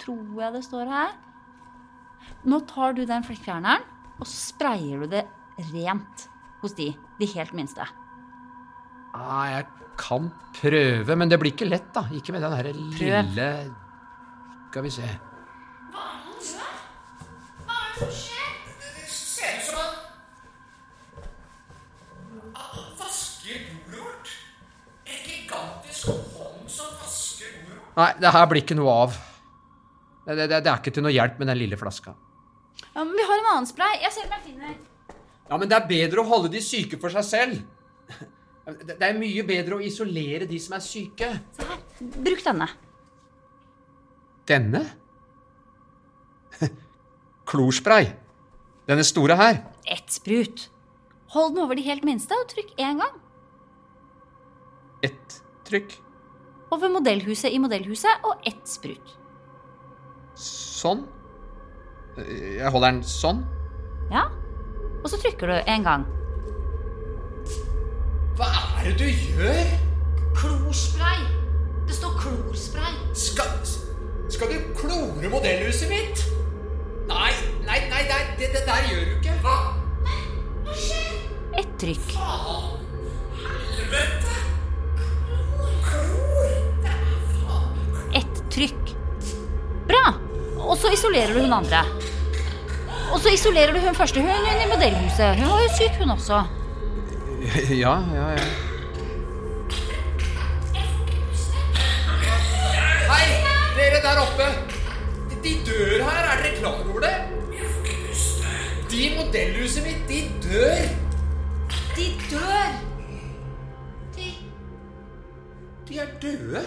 Tror 0.01 0.41
jeg 0.41 0.55
det 0.57 0.63
står 0.65 0.91
her. 0.91 1.15
Nå 2.45 2.59
tar 2.69 2.93
du 2.97 3.03
den 3.07 3.25
flekkfjerneren, 3.25 3.85
og 4.19 4.25
så 4.27 4.35
sprayer 4.51 5.05
du 5.05 5.07
det 5.15 5.23
rent 5.71 6.27
hos 6.61 6.73
de. 6.77 6.91
De 7.21 7.29
helt 7.33 7.53
minste. 7.57 7.85
Ah, 9.15 9.45
jeg 9.53 9.65
kan 10.01 10.27
prøve, 10.57 11.15
men 11.15 11.31
det 11.31 11.39
blir 11.39 11.53
ikke 11.55 11.69
lett, 11.69 11.87
da. 11.95 12.03
Ikke 12.13 12.35
med 12.35 12.43
den 12.43 12.55
her 12.57 12.69
lille 12.75 13.47
Skal 14.75 14.83
vi 14.83 14.91
se. 14.91 15.01
Det 15.01 15.09
ser 19.07 19.57
ut 19.57 19.63
som 19.63 19.77
han 19.79 19.93
Han 22.53 22.89
vasker 22.99 23.61
bordet 23.69 23.99
vårt. 24.01 24.33
En 25.05 25.21
gigantisk 25.29 26.09
hånd 26.09 26.67
som 26.67 26.91
vasker 26.99 27.53
bordet 27.61 27.77
vårt. 27.77 27.95
Nei, 28.01 28.09
det 28.19 28.33
her 28.35 28.49
blir 28.51 28.65
ikke 28.65 28.75
noe 28.75 28.99
av. 29.05 29.15
Det, 30.25 30.35
det, 30.41 30.49
det 30.51 30.67
er 30.67 30.75
ikke 30.75 30.91
til 30.97 31.07
noe 31.07 31.15
hjelp 31.15 31.39
med 31.39 31.47
den 31.53 31.61
lille 31.61 31.79
flaska. 31.79 32.11
Ja, 32.83 32.99
men 33.05 33.15
vi 33.15 33.23
har 33.29 33.39
en 33.39 33.51
annen 33.53 33.71
spray. 33.71 34.01
Jeg 34.03 34.11
ser 34.17 34.27
om 34.27 34.35
jeg 34.35 34.43
finner. 34.49 34.73
Ja, 35.13 35.55
men 35.55 35.71
det 35.71 35.77
er 35.79 35.87
bedre 35.93 36.19
å 36.25 36.27
holde 36.33 36.51
de 36.51 36.59
syke 36.59 36.99
for 36.99 37.15
seg 37.15 37.29
selv. 37.29 37.63
Det 38.65 38.99
det 38.99 39.07
er 39.07 39.23
mye 39.23 39.47
bedre 39.47 39.79
å 39.79 39.87
isolere 39.87 40.51
de 40.51 40.59
som 40.59 40.75
er 40.75 40.83
syke. 40.83 41.31
Se 41.55 41.69
her. 41.71 41.79
Bruk 42.27 42.43
denne. 42.43 42.67
Denne? 44.47 44.83
Klorspray. 47.49 48.11
Denne 48.87 49.03
store 49.03 49.37
her. 49.39 49.61
Ett 49.89 50.11
sprut. 50.13 50.69
Hold 51.33 51.55
den 51.55 51.63
over 51.63 51.75
de 51.75 51.85
helt 51.85 52.05
minste 52.05 52.37
og 52.37 52.47
trykk 52.51 52.75
én 52.77 53.01
gang. 53.01 53.15
Ett 55.03 55.39
trykk. 55.67 55.97
Over 56.73 56.89
modellhuset 56.93 57.53
i 57.53 57.59
modellhuset 57.61 58.25
og 58.25 58.45
ett 58.47 58.63
sprut. 58.69 59.15
Sånn. 60.39 61.05
Jeg 62.17 62.69
holder 62.71 62.91
den 62.93 63.01
sånn. 63.07 63.41
Ja. 64.11 64.27
Og 65.03 65.09
så 65.11 65.19
trykker 65.21 65.51
du 65.51 65.57
en 65.59 65.85
gang. 65.85 66.05
Hva 68.35 68.49
er 68.81 68.91
det 68.91 68.95
du 68.99 69.25
gjør? 69.35 69.73
Klorspray. 70.35 71.21
Det 71.87 71.95
står 71.95 72.15
klorspray. 72.19 72.95
Klore 75.15 75.29
modellhuset 75.31 75.89
mitt? 75.89 76.25
Nei, 77.07 77.31
nei, 77.65 77.79
nei, 77.89 78.01
nei 78.03 78.23
det, 78.37 78.49
det 78.51 78.63
der 78.67 78.87
gjør 78.89 79.05
du 79.05 79.13
ikke. 79.15 79.35
Hva? 79.45 79.53
Hva 80.65 80.75
skjer? 80.75 81.13
Et 81.55 81.69
trykk. 81.79 82.09
Helvete! 83.39 84.35
Klor! 85.85 86.51
Det 86.83 86.91
er 86.91 86.99
faen 87.45 88.19
Ett 88.19 88.43
trykk. 88.51 88.91
Bra. 89.87 90.03
Og 90.65 90.75
så 90.81 90.91
isolerer 90.91 91.31
du 91.31 91.45
hun 91.45 91.57
andre. 91.61 91.85
Og 93.13 93.17
så 93.23 93.31
isolerer 93.31 93.71
du 93.71 93.79
hun 93.79 93.95
første, 93.95 94.19
hun, 94.19 94.29
hun 94.35 94.67
i 94.67 94.69
modellhuset. 94.73 95.39
Hun 95.39 95.47
var 95.47 95.63
jo 95.63 95.73
syk, 95.79 95.95
hun 96.03 96.11
også. 96.19 96.43
Ja, 97.71 97.97
ja, 98.11 98.29
ja. 98.35 98.47
Hei, 103.07 103.27
dere 103.79 104.03
der 104.03 104.25
oppe. 104.27 104.64
De- 105.45 105.59
dør 105.65 106.01
her, 106.01 106.23
er 106.31 106.39
dere 106.41 106.55
klar 106.57 106.79
over 106.89 107.03
det? 107.05 107.15
De 108.89 109.01
i 109.03 109.09
modellhuset 109.13 109.83
mitt, 109.85 110.07
de 110.09 110.21
dør. 110.41 110.87
De 111.97 112.05
dør. 112.31 112.71
De 114.15 114.29
De 115.85 115.99
er 116.01 116.09
døde. 116.21 116.63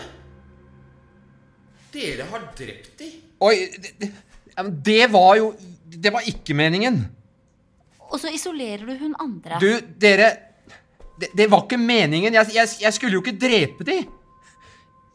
Dere 1.92 2.26
har 2.30 2.44
drept 2.58 2.92
de. 3.00 3.08
Oi, 3.40 3.54
det, 3.82 3.92
det, 4.02 4.10
det 4.86 5.06
var 5.12 5.32
jo 5.40 5.48
Det 5.88 6.12
var 6.12 6.26
ikke 6.28 6.54
meningen. 6.54 7.00
Og 8.12 8.20
så 8.20 8.30
isolerer 8.34 8.86
du 8.86 8.94
hun 9.00 9.16
andre. 9.20 9.58
Du, 9.60 9.68
dere 10.00 10.30
Det, 11.18 11.32
det 11.34 11.48
var 11.50 11.64
ikke 11.66 11.80
meningen. 11.82 12.34
Jeg, 12.34 12.46
jeg, 12.54 12.68
jeg 12.80 12.94
skulle 12.94 13.18
jo 13.18 13.24
ikke 13.24 13.38
drepe 13.42 13.84
de. 13.88 13.98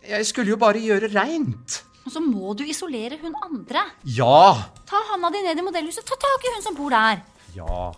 Jeg 0.09 0.25
skulle 0.27 0.51
jo 0.51 0.59
bare 0.59 0.81
gjøre 0.83 1.07
reint. 1.15 1.79
Og 2.03 2.11
så 2.11 2.19
må 2.19 2.51
du 2.59 2.65
isolere 2.67 3.17
hun 3.21 3.35
andre. 3.45 3.85
Ja. 4.03 4.67
Ta 4.89 4.99
handa 5.11 5.29
di 5.31 5.43
ned 5.45 5.59
i 5.59 5.65
modellhuset. 5.65 6.05
Ta 6.07 6.17
tak 6.19 6.43
i 6.47 6.53
hun 6.55 6.65
som 6.65 6.75
bor 6.75 6.91
der. 6.91 7.21
Ja. 7.55 7.91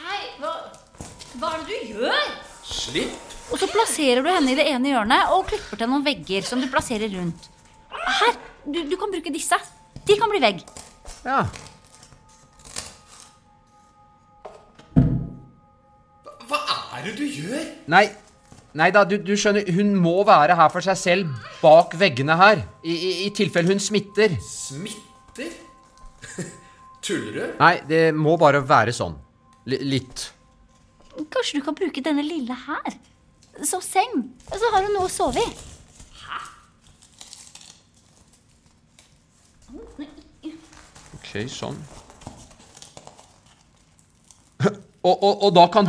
Hei, 0.00 0.20
hva, 0.40 0.54
hva 1.38 1.52
er 1.54 1.66
det 1.68 1.68
du 1.70 1.92
gjør? 1.94 2.32
Slipp. 2.66 3.26
Og 3.50 3.58
så 3.58 3.66
plasserer 3.70 4.22
du 4.22 4.30
henne 4.30 4.52
i 4.52 4.58
det 4.58 4.66
ene 4.70 4.92
hjørnet 4.92 5.32
og 5.34 5.48
klipper 5.50 5.78
til 5.80 5.90
noen 5.90 6.06
vegger 6.06 6.46
som 6.46 6.62
du 6.62 6.68
plasserer 6.70 7.10
rundt. 7.14 7.48
Her, 7.90 8.36
du, 8.66 8.78
du 8.86 8.96
kan 8.98 9.10
bruke 9.10 9.32
disse. 9.34 9.58
De 10.06 10.16
kan 10.18 10.30
bli 10.30 10.42
vegg. 10.42 10.62
Ja. 11.26 11.42
Hva 16.50 16.60
er 16.98 17.06
det 17.06 17.14
du 17.18 17.26
gjør? 17.26 17.66
Nei, 17.90 18.06
nei 18.78 18.90
da, 18.94 19.02
du, 19.08 19.16
du 19.22 19.32
skjønner, 19.38 19.66
hun 19.74 19.94
må 19.98 20.20
være 20.26 20.56
her 20.58 20.70
for 20.72 20.84
seg 20.84 20.98
selv 20.98 21.48
bak 21.62 21.96
veggene 21.98 22.36
her. 22.38 22.62
I, 22.84 22.94
i, 22.94 23.12
i 23.26 23.30
tilfelle 23.34 23.72
hun 23.72 23.82
smitter. 23.82 24.36
Smitter? 24.44 25.50
Tuller 27.04 27.32
du? 27.34 27.44
Nei, 27.60 27.74
det 27.88 28.02
må 28.14 28.36
bare 28.40 28.62
være 28.66 28.94
sånn. 28.96 29.16
L 29.68 29.76
litt. 29.90 30.28
Kanskje 31.30 31.58
du 31.58 31.64
kan 31.66 31.76
bruke 31.76 32.02
denne 32.04 32.22
lille 32.24 32.54
her 32.66 32.94
som 33.66 33.82
seng? 33.84 34.22
Og 34.48 34.56
så 34.56 34.70
har 34.72 34.86
hun 34.86 34.94
noe 34.96 35.08
å 35.08 35.12
sove 35.12 35.42
i. 35.42 35.50
Hæ? 36.20 36.38
Ok, 41.18 41.34
sånn. 41.52 41.80
Og, 45.00 45.14
og, 45.16 45.44
og 45.46 45.52
da, 45.56 45.64
kan, 45.72 45.88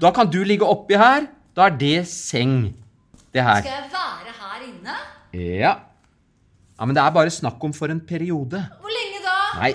da 0.00 0.10
kan 0.14 0.28
du 0.30 0.40
ligge 0.46 0.66
oppi 0.66 0.98
her. 0.98 1.26
Da 1.56 1.68
er 1.68 1.76
det 1.78 1.98
seng. 2.10 2.74
Det 3.34 3.42
her. 3.42 3.60
Skal 3.62 3.70
jeg 3.70 3.90
være 3.92 4.32
her 4.40 4.64
inne? 4.68 4.94
Ja. 5.34 5.74
Ja, 6.78 6.84
Men 6.86 6.96
det 6.96 7.02
er 7.04 7.10
bare 7.14 7.30
snakk 7.30 7.62
om 7.64 7.74
for 7.74 7.86
en 7.90 8.00
periode. 8.06 8.60
Hvor 8.80 8.90
lenge 8.90 9.20
da? 9.22 9.36
Nei, 9.60 9.74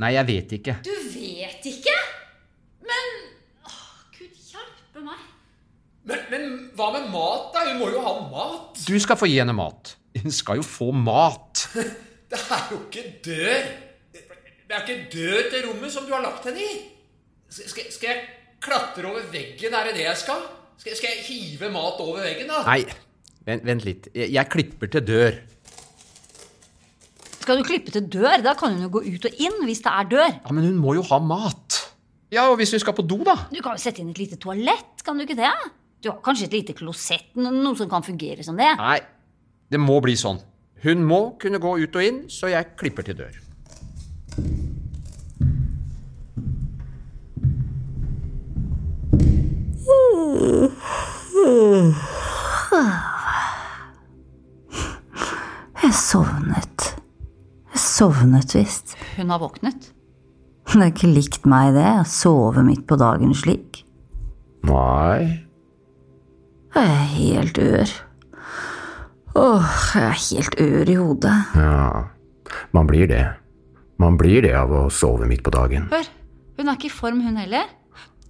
Nei 0.00 0.10
jeg 0.14 0.26
vet 0.28 0.52
ikke. 0.58 0.74
Du 0.84 0.92
vet 1.14 1.64
ikke? 1.68 1.96
Men 2.84 3.08
åh, 3.64 3.86
Gud 4.18 4.36
hjelpe 4.52 5.04
meg. 5.04 5.22
Men, 6.04 6.26
men 6.32 6.46
hva 6.76 6.90
med 6.96 7.08
mat, 7.12 7.48
da? 7.54 7.64
Hun 7.70 7.80
må 7.80 7.88
jo 7.94 8.04
ha 8.04 8.14
mat. 8.28 8.80
Du 8.88 8.96
skal 9.00 9.16
få 9.20 9.28
gi 9.28 9.38
henne 9.40 9.56
mat. 9.56 9.94
Hun 10.20 10.32
skal 10.34 10.60
jo 10.60 10.66
få 10.66 10.90
mat. 10.96 11.66
Det 12.30 12.38
er 12.38 12.66
jo 12.70 12.76
ikke 12.86 13.02
dør. 13.24 13.70
Det 14.12 14.76
er 14.76 14.84
ikke 14.84 15.08
dør 15.10 15.48
til 15.50 15.64
rommet 15.66 15.90
som 15.90 16.04
du 16.06 16.12
har 16.14 16.22
lagt 16.22 16.44
henne 16.46 16.62
i. 16.62 16.74
Skal, 17.50 17.88
skal 17.90 18.12
jeg 18.12 18.20
klatre 18.64 19.08
over 19.08 19.24
veggen? 19.32 19.74
Er 19.74 19.88
det 19.90 19.96
det 19.98 20.06
jeg 20.06 20.18
skal? 20.20 20.42
Skal, 20.80 20.96
skal 20.96 21.14
jeg 21.16 21.24
hive 21.28 21.70
mat 21.72 22.00
over 22.00 22.22
veggen, 22.24 22.48
da? 22.50 22.62
Nei, 22.68 22.84
vent, 23.48 23.64
vent 23.68 23.86
litt. 23.88 24.08
Jeg, 24.16 24.30
jeg 24.36 24.52
klipper 24.52 24.90
til 24.92 25.04
dør. 25.08 25.40
Skal 27.40 27.60
du 27.60 27.66
klippe 27.66 27.92
til 27.92 28.06
dør? 28.12 28.38
Da 28.44 28.54
kan 28.58 28.76
hun 28.76 28.84
jo 28.86 28.90
gå 28.94 29.02
ut 29.08 29.28
og 29.28 29.42
inn 29.42 29.62
hvis 29.66 29.82
det 29.84 29.92
er 29.92 30.08
dør. 30.12 30.32
Ja, 30.36 30.54
Men 30.54 30.68
hun 30.68 30.80
må 30.80 30.94
jo 30.98 31.04
ha 31.10 31.18
mat. 31.24 31.78
Ja, 32.30 32.46
og 32.52 32.60
hvis 32.60 32.70
hun 32.76 32.82
skal 32.82 32.94
på 32.94 33.02
do, 33.02 33.18
da? 33.26 33.34
Du 33.50 33.58
kan 33.64 33.74
jo 33.74 33.82
sette 33.82 34.04
inn 34.04 34.12
et 34.12 34.20
lite 34.20 34.38
toalett, 34.38 35.02
kan 35.04 35.18
du 35.18 35.24
ikke 35.24 35.38
det? 35.40 35.50
Du 36.00 36.12
har 36.12 36.20
kanskje 36.24 36.46
et 36.46 36.54
lite 36.54 36.76
klosett, 36.78 37.32
noe 37.36 37.74
som 37.76 37.90
kan 37.90 38.04
fungere 38.06 38.44
som 38.46 38.56
det. 38.60 38.70
Nei, 38.78 39.00
det 39.72 39.80
må 39.82 39.98
bli 40.04 40.14
sånn. 40.16 40.38
Hun 40.84 41.02
må 41.04 41.20
kunne 41.42 41.60
gå 41.60 41.74
ut 41.82 41.96
og 41.98 42.06
inn, 42.06 42.22
så 42.32 42.48
jeg 42.52 42.70
klipper 42.80 43.04
til 43.04 43.18
dør. 43.18 43.34
Jeg 55.80 55.94
sovnet. 55.96 56.90
Jeg 57.70 57.80
sovnet 57.80 58.54
visst. 58.56 58.94
Hun 59.16 59.30
har 59.32 59.40
våknet. 59.42 59.90
Det 60.70 60.78
er 60.78 60.92
ikke 60.92 61.10
likt 61.10 61.46
meg, 61.50 61.72
det, 61.74 61.86
å 62.02 62.06
sove 62.06 62.62
midt 62.62 62.84
på 62.88 62.96
dagen 63.00 63.32
slik. 63.34 63.82
Nei, 64.68 65.40
Jeg 66.70 66.86
er 66.86 67.06
helt 67.16 67.58
ør. 67.58 67.92
Åh, 69.40 69.72
jeg 69.96 70.04
er 70.04 70.18
helt 70.20 70.60
ør 70.62 70.90
i 70.92 70.94
hodet. 71.00 71.34
ja, 71.56 72.04
man 72.76 72.86
blir 72.86 73.08
det. 73.10 73.24
Man 73.98 74.16
blir 74.18 74.42
det 74.46 74.52
av 74.54 74.70
å 74.70 74.84
sove 74.90 75.26
midt 75.26 75.42
på 75.46 75.50
dagen. 75.54 75.88
Hør, 75.90 76.06
hun 76.58 76.68
er 76.70 76.78
ikke 76.78 76.86
i 76.90 76.94
form, 76.94 77.20
hun 77.26 77.36
heller. 77.40 77.66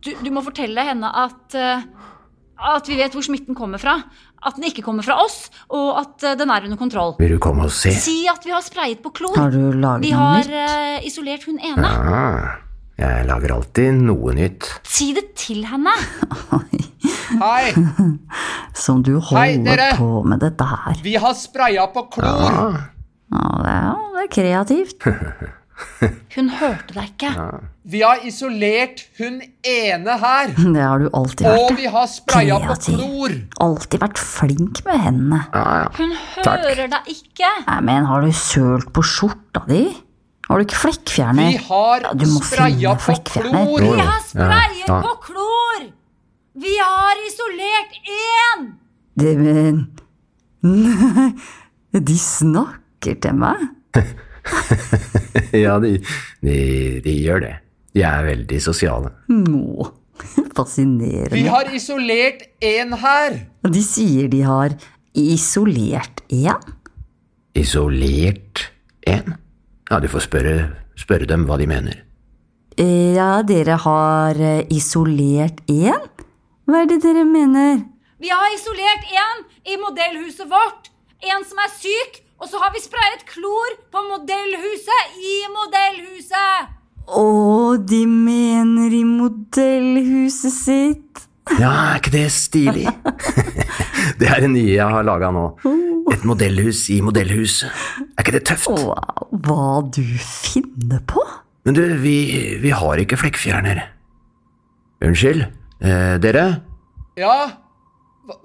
Du, 0.05 0.15
du 0.25 0.31
må 0.33 0.43
fortelle 0.45 0.85
henne 0.87 1.11
at 1.25 1.57
eh, 1.59 1.83
at 2.61 2.89
vi 2.89 2.97
vet 2.99 3.15
hvor 3.17 3.25
smitten 3.25 3.57
kommer 3.57 3.81
fra. 3.81 3.97
At 4.41 4.57
den 4.57 4.65
ikke 4.69 4.85
kommer 4.85 5.05
fra 5.05 5.19
oss, 5.21 5.51
og 5.73 5.99
at 6.01 6.25
eh, 6.25 6.37
den 6.41 6.53
er 6.53 6.65
under 6.69 6.81
kontroll. 6.81 7.15
Vil 7.21 7.35
du 7.37 7.39
komme 7.43 7.67
og 7.69 7.73
se? 7.75 7.93
Si 7.97 8.23
at 8.31 8.45
vi 8.47 8.53
har 8.55 8.65
sprayet 8.65 9.03
på 9.05 9.13
klor. 9.17 9.37
Har 9.37 9.53
du 9.53 9.73
laget 9.77 10.05
Vi 10.07 10.13
noe 10.15 10.33
har 10.33 10.49
Vi 10.49 10.61
har 10.65 11.07
isolert 11.09 11.45
hun 11.49 11.61
ene. 11.61 11.89
Ah, 11.89 12.59
jeg 13.01 13.27
lager 13.29 13.55
alltid 13.57 14.01
noe 14.05 14.35
nytt. 14.37 14.69
Si 14.89 15.11
det 15.17 15.31
til 15.41 15.65
henne. 15.69 15.93
Hei, 17.41 17.71
Som 18.77 19.05
du 19.07 19.15
holder 19.23 19.79
Hei, 19.81 19.93
på 19.97 20.25
med 20.27 20.43
dette 20.43 20.67
her. 20.67 20.99
vi 21.05 21.15
har 21.21 21.37
spraya 21.39 21.87
på 21.95 22.09
klor. 22.17 22.27
Ja. 22.51 22.67
Ja, 23.31 23.47
det 23.63 23.73
er, 23.73 23.99
det 24.17 24.23
er 24.25 24.31
kreativt. 24.35 25.07
Hun 26.35 26.49
hørte 26.61 26.95
deg 26.97 27.09
ikke. 27.13 27.31
Vi 27.91 28.01
har 28.05 28.21
isolert 28.29 29.03
hun 29.19 29.41
ene 29.67 30.17
her. 30.23 30.53
Det 30.75 30.83
har 30.85 31.01
du 31.03 31.09
alltid 31.17 31.47
Og 31.51 31.73
vi 31.79 31.89
har 31.91 32.07
spraya 32.11 32.59
på 32.65 32.77
klor. 32.87 33.35
Alltid 33.67 34.01
vært 34.05 34.21
flink 34.21 34.83
med 34.87 35.01
hendene. 35.07 35.41
ja, 35.55 35.65
ja. 35.83 35.89
Hun 35.99 36.15
Takk. 36.45 36.65
hører 36.69 36.93
deg 36.95 37.11
ikke. 37.15 37.51
Nei, 37.67 37.81
men 37.89 38.09
har 38.11 38.25
du 38.27 38.31
sølt 38.37 38.93
på 38.97 39.05
skjorta 39.05 39.65
di? 39.71 39.83
Har 40.51 40.59
du 40.59 40.67
ikke 40.67 40.81
flekkfjerner? 40.83 41.51
Vi 41.53 41.61
har 41.69 42.07
Ja, 42.09 42.31
spraya 42.43 42.95
på 42.99 43.15
klor. 43.31 43.81
Vi 43.81 43.91
har 44.01 44.21
sprayet 44.27 44.87
Ja, 44.89 44.97
ja. 44.97 45.01
på 45.05 45.13
klor! 45.29 45.85
Vi 46.61 46.73
har 46.83 47.21
isolert 47.29 47.93
én! 48.17 48.65
Det, 49.21 49.37
men... 49.39 49.85
Nei, 50.67 51.29
de 52.11 52.17
snakker 52.19 53.15
til 53.23 53.39
meg. 53.39 53.63
ja 55.65 55.79
de, 55.83 55.97
de, 56.45 56.57
de 57.05 57.17
gjør 57.21 57.45
det. 57.47 57.55
De 57.95 58.05
er 58.07 58.27
veldig 58.27 58.61
sosiale. 58.63 59.13
Nå, 59.33 59.87
fascinerende. 60.57 61.35
Vi 61.35 61.47
har 61.51 61.71
isolert 61.75 62.47
én 62.65 62.95
her. 63.03 63.41
De 63.67 63.83
sier 63.85 64.31
de 64.33 64.45
har 64.47 64.77
isolert 65.17 66.23
én. 66.31 66.71
Isolert 67.59 68.71
en? 69.11 69.35
Ja, 69.91 69.99
du 69.99 70.07
får 70.11 70.29
spørre, 70.29 70.57
spørre 70.99 71.27
dem 71.27 71.49
hva 71.49 71.59
de 71.59 71.67
mener. 71.71 72.05
Ja, 72.79 73.43
dere 73.45 73.77
har 73.83 74.39
eh, 74.39 74.63
isolert 74.73 75.59
én? 75.69 75.99
Hva 76.71 76.85
er 76.85 76.91
det 76.93 77.01
dere 77.03 77.27
mener? 77.27 77.83
Vi 78.23 78.31
har 78.31 78.55
isolert 78.55 79.11
én 79.11 79.43
i 79.73 79.77
modellhuset 79.81 80.47
vårt. 80.49 80.93
En 81.21 81.45
som 81.45 81.59
er 81.61 81.73
syk. 81.75 82.21
Og 82.41 82.49
så 82.49 82.61
har 82.63 82.73
vi 82.73 82.81
sprayet 82.81 83.27
klor 83.29 83.75
på 83.93 84.03
modellhuset 84.09 85.19
i 85.21 85.35
modellhuset. 85.53 86.71
Å, 87.11 87.25
de 87.85 88.01
mener 88.09 88.95
i 88.97 89.03
modellhuset 89.05 90.55
sitt. 90.55 91.27
Ja, 91.59 91.71
er 91.91 92.01
ikke 92.01 92.15
det 92.15 92.27
stilig? 92.33 92.87
det 94.21 94.29
er 94.31 94.45
det 94.45 94.51
nye 94.55 94.73
jeg 94.73 94.89
har 94.95 95.05
laga 95.05 95.33
nå. 95.35 95.47
Et 96.15 96.25
modellhus 96.27 96.87
i 96.95 97.01
modellhuset. 97.05 97.69
Er 98.15 98.25
ikke 98.25 98.37
det 98.39 98.45
tøft? 98.49 98.71
Wow, 98.73 99.29
hva 99.45 99.71
du 99.93 100.05
finner 100.25 101.03
på? 101.11 101.25
Men 101.69 101.77
du, 101.77 101.83
vi, 102.01 102.17
vi 102.63 102.73
har 102.73 103.03
ikke 103.03 103.19
flekkfjerner. 103.21 103.83
Unnskyld, 105.05 105.45
eh, 105.85 106.15
dere? 106.23 106.47
Ja, 107.21 107.35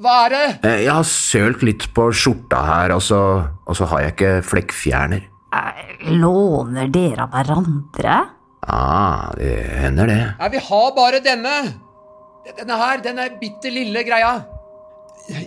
hva, 0.01 0.15
er 0.25 0.33
det? 0.33 0.45
Eh, 0.67 0.79
jeg 0.85 0.93
har 0.93 1.07
sølt 1.09 1.63
litt 1.65 1.87
på 1.95 2.09
skjorta 2.15 2.61
her, 2.65 2.93
og 2.95 3.03
så, 3.03 3.19
og 3.65 3.77
så 3.77 3.87
har 3.91 4.05
jeg 4.05 4.15
ikke 4.15 4.33
flekkfjerner. 4.49 5.25
Eh, 5.55 6.09
Låner 6.19 6.89
dere 6.93 7.25
av 7.25 7.33
hverandre? 7.35 8.17
Ah, 8.65 9.31
det 9.37 9.53
hender 9.83 10.09
det. 10.09 10.21
Nei, 10.39 10.49
vi 10.55 10.61
har 10.67 10.91
bare 10.97 11.21
denne. 11.23 11.55
Denne 12.45 12.77
her, 12.81 13.01
denne 13.01 13.29
bitte 13.41 13.71
lille 13.73 14.03
greia. 14.05 14.35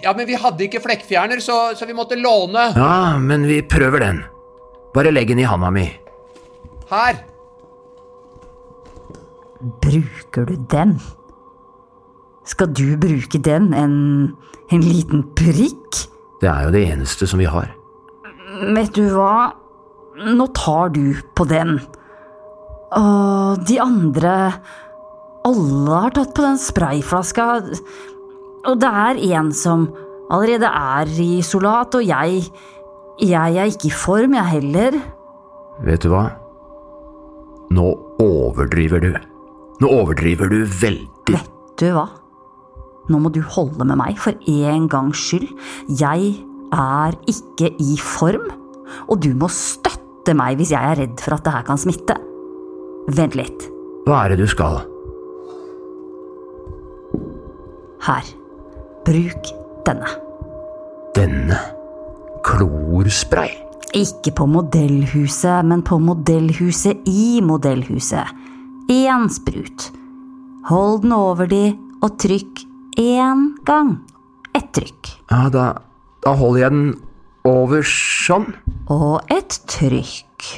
Ja, 0.02 0.12
men 0.16 0.26
vi 0.26 0.34
hadde 0.38 0.64
ikke 0.66 0.82
flekkfjerner, 0.82 1.42
så, 1.42 1.58
så 1.78 1.86
vi 1.86 1.94
måtte 1.94 2.18
låne. 2.18 2.70
Ja, 2.78 3.18
men 3.22 3.46
vi 3.46 3.60
prøver 3.62 4.02
den. 4.02 4.22
Bare 4.94 5.12
legg 5.14 5.30
den 5.30 5.42
i 5.42 5.46
handa 5.46 5.70
mi. 5.74 5.86
Her. 6.90 7.20
Bruker 9.82 10.46
du 10.48 10.56
den? 10.70 10.96
Skal 12.48 12.70
du 12.72 12.96
bruke 13.00 13.40
den, 13.44 13.72
en, 13.76 13.96
en 14.72 14.84
liten 14.84 15.24
prikk? 15.36 16.06
Det 16.40 16.48
er 16.48 16.66
jo 16.66 16.74
det 16.74 16.84
eneste 16.94 17.28
som 17.28 17.40
vi 17.42 17.48
har. 17.50 17.68
Vet 18.74 18.94
du 18.96 19.04
hva, 19.12 19.50
nå 20.24 20.46
tar 20.56 20.94
du 20.94 21.18
på 21.36 21.44
den. 21.48 21.76
Og 22.96 23.64
de 23.68 23.76
andre 23.82 24.34
Alle 25.48 25.98
har 26.02 26.14
tatt 26.16 26.32
på 26.36 26.44
den 26.44 26.58
sprayflaska. 26.60 27.44
Og 28.68 28.80
det 28.80 28.88
er 29.04 29.20
en 29.36 29.52
som 29.54 29.86
allerede 30.32 30.68
er 30.68 31.12
i 31.20 31.38
isolat, 31.38 31.94
og 31.94 32.04
jeg 32.04 32.48
Jeg 33.18 33.56
er 33.58 33.66
ikke 33.66 33.88
i 33.88 33.90
form, 33.90 34.34
jeg 34.34 34.46
heller. 34.46 35.00
Vet 35.82 36.04
du 36.04 36.12
hva? 36.12 36.28
Nå 37.74 37.86
overdriver 38.22 39.02
du. 39.02 39.10
Nå 39.82 39.90
overdriver 39.90 40.48
du 40.48 40.62
veldig. 40.64 41.34
Vet 41.34 41.50
du 41.80 41.88
hva? 41.96 42.06
Nå 43.08 43.20
må 43.22 43.32
du 43.32 43.40
holde 43.40 43.86
med 43.88 43.98
meg, 44.00 44.18
for 44.20 44.36
en 44.50 44.88
gangs 44.90 45.20
skyld. 45.28 45.48
Jeg 45.88 46.34
er 46.74 47.16
ikke 47.30 47.72
i 47.80 47.96
form, 48.02 48.48
og 49.08 49.22
du 49.24 49.32
må 49.38 49.48
støtte 49.52 50.34
meg 50.36 50.58
hvis 50.60 50.74
jeg 50.74 50.92
er 50.92 51.00
redd 51.02 51.24
for 51.24 51.38
at 51.38 51.46
det 51.46 51.54
her 51.54 51.66
kan 51.68 51.80
smitte. 51.80 52.18
Vent 53.08 53.38
litt. 53.38 53.68
Hva 54.08 54.24
er 54.24 54.34
det 54.34 54.42
du 54.42 54.48
skal? 54.50 54.82
Her. 58.04 58.28
Bruk 59.08 59.48
denne. 59.88 60.12
Denne? 61.16 61.56
Klorspray? 62.44 63.56
Ikke 63.96 64.34
på 64.36 64.44
modellhuset, 64.48 65.64
men 65.64 65.80
på 65.84 65.96
modellhuset 66.00 67.08
i 67.08 67.40
modellhuset. 67.44 68.36
Én 68.92 69.28
sprut. 69.32 69.88
Hold 70.68 71.02
den 71.06 71.14
over 71.16 71.48
de, 71.48 71.72
og 72.04 72.18
trykk 72.20 72.67
én 72.98 73.54
gang. 73.64 73.98
Ett 74.52 74.72
trykk. 74.74 75.12
Ja, 75.30 75.48
da, 75.48 75.66
da 76.24 76.34
holder 76.36 76.60
jeg 76.60 76.70
den 76.74 76.88
over 77.46 77.84
sånn. 77.86 78.50
Og 78.90 79.22
et 79.32 79.60
trykk. 79.70 80.48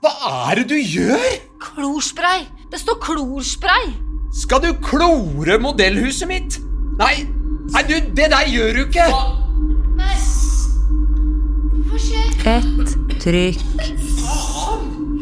Hva 0.00 0.12
er 0.50 0.62
det 0.62 0.70
du 0.70 0.78
gjør? 0.78 1.26
Klorspray! 1.60 2.46
Det 2.72 2.80
står 2.80 2.96
klorspray! 3.04 3.90
Skal 4.32 4.62
du 4.64 4.70
klore 4.80 5.58
modellhuset 5.60 6.28
mitt? 6.30 6.60
Nei, 7.00 7.26
nei 7.74 7.82
du, 7.88 7.96
det 8.16 8.30
der 8.32 8.48
gjør 8.48 8.78
du 8.78 8.82
ikke. 8.86 9.08
Nei. 9.98 10.14
Hva 11.90 12.00
skjer? 12.00 12.30
Et 12.56 12.94
trykk. 13.20 13.66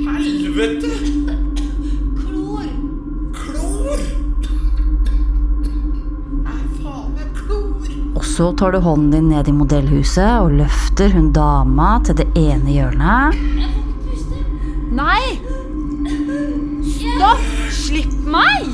Helvete! 0.09 1.28
Så 8.39 8.53
tar 8.53 8.73
du 8.73 8.79
hånden 8.79 9.11
din 9.11 9.29
ned 9.33 9.49
i 9.51 9.53
modellhuset 9.53 10.45
og 10.45 10.53
løfter 10.61 11.11
hun 11.11 11.33
dama 11.35 11.97
til 12.07 12.21
det 12.21 12.27
ene 12.39 12.71
hjørnet. 12.71 13.35
Nei! 14.95 15.41
Stopp! 16.87 17.43
Slipp 17.75 18.15
meg! 18.31 18.69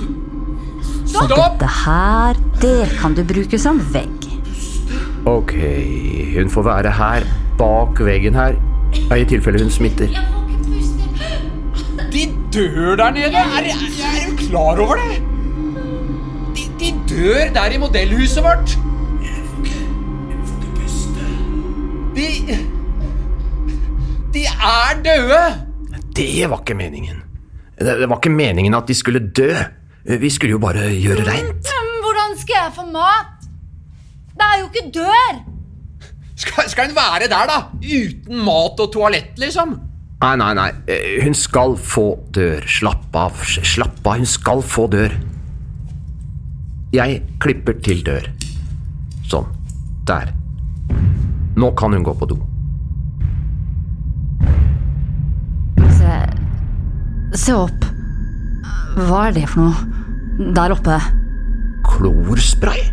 Og 1.14 1.32
dette 1.32 1.70
her, 1.78 2.42
det 2.60 2.90
kan 2.98 3.16
du 3.16 3.24
bruke 3.24 3.62
som 3.62 3.80
vegg. 3.94 4.28
Ok, 5.32 5.56
hun 6.36 6.52
får 6.52 6.68
være 6.68 6.94
her, 7.00 7.28
bak 7.56 8.04
veggen 8.04 8.36
her. 8.36 8.60
I 9.16 9.24
tilfelle 9.32 9.64
hun 9.64 9.72
smitter. 9.72 10.12
De 12.12 12.28
dør 12.52 12.98
der 13.00 13.16
nede. 13.16 13.48
Er, 13.48 13.72
er 13.72 14.28
du 14.28 14.36
klar 14.44 14.76
over 14.76 15.00
det? 15.00 15.22
De, 16.52 16.72
de 16.82 16.96
dør 17.08 17.54
der 17.56 17.78
i 17.78 17.80
modellhuset 17.80 18.44
vårt. 18.44 18.82
De 22.14 22.26
De 24.34 24.44
er 24.46 24.98
døde. 25.04 25.42
Det 26.16 26.50
var 26.50 26.60
ikke 26.62 26.74
meningen. 26.78 27.22
Det, 27.78 27.96
det 28.00 28.08
var 28.10 28.18
ikke 28.20 28.30
meningen 28.34 28.74
at 28.74 28.86
de 28.88 28.94
skulle 28.94 29.20
dø. 29.34 29.50
Vi 30.20 30.30
skulle 30.30 30.54
jo 30.54 30.60
bare 30.62 30.88
gjøre 30.94 31.24
reint. 31.26 31.70
Hvordan 32.04 32.36
skal 32.38 32.54
jeg 32.60 32.72
få 32.76 32.84
mat? 32.92 33.48
Det 34.34 34.46
er 34.50 34.60
jo 34.60 34.68
ikke 34.70 34.90
dør! 34.94 35.40
Skal, 36.36 36.68
skal 36.68 36.88
hun 36.90 36.96
være 36.96 37.28
der, 37.30 37.46
da? 37.50 37.58
Uten 37.78 38.40
mat 38.44 38.80
og 38.82 38.90
toalett, 38.92 39.36
liksom? 39.38 39.76
Nei, 40.24 40.32
nei, 40.40 40.50
nei. 40.58 40.68
Eh, 40.90 41.22
Hun 41.24 41.34
skal 41.38 41.76
få 41.78 42.04
dør. 42.34 42.64
Slapp 42.70 43.14
av. 43.16 43.38
Slapp 43.46 44.00
av. 44.06 44.18
Hun 44.22 44.26
skal 44.28 44.62
få 44.66 44.86
dør. 44.90 45.14
Jeg 46.94 47.20
klipper 47.42 47.78
til 47.82 48.02
dør. 48.06 48.26
Sånn. 49.30 49.46
Der. 50.08 50.30
Nå 51.56 51.70
kan 51.78 51.92
hun 51.92 52.02
gå 52.04 52.14
på 52.18 52.26
do. 52.26 52.38
Se, 55.94 56.16
se 57.38 57.54
opp. 57.54 57.86
Hva 58.94 59.28
er 59.28 59.36
det 59.36 59.46
for 59.50 59.68
noe 59.68 60.52
der 60.54 60.74
oppe? 60.74 60.98
Klorspray? 61.86 62.88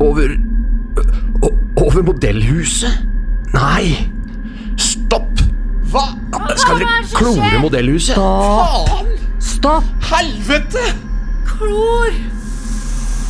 Over 0.00 0.36
Over 1.82 2.02
modellhuset? 2.04 3.00
Nei! 3.52 3.96
Stopp! 4.80 5.40
Hva? 5.92 6.04
Skal 6.56 6.80
er 6.80 6.84
dere 6.84 7.08
klore 7.16 7.60
modellhuset? 7.60 8.16
Faen! 8.16 9.08
Stopp! 9.42 9.88
Helvete! 10.12 10.84
Klor! 11.48 12.12